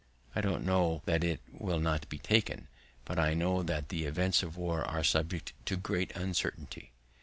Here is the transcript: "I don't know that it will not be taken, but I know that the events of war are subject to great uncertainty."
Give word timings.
"I 0.35 0.41
don't 0.41 0.65
know 0.65 1.03
that 1.05 1.23
it 1.23 1.41
will 1.51 1.79
not 1.79 2.09
be 2.09 2.17
taken, 2.17 2.67
but 3.05 3.19
I 3.19 3.35
know 3.35 3.61
that 3.61 3.89
the 3.89 4.05
events 4.05 4.41
of 4.41 4.57
war 4.57 4.83
are 4.83 5.03
subject 5.03 5.53
to 5.67 5.77
great 5.77 6.11
uncertainty." 6.15 6.91